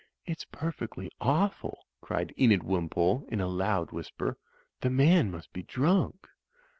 [0.25, 4.35] "It's perfectly awful," cried Enid Wimpole, in a loud whisper,
[4.79, 6.27] "the man must be drunk."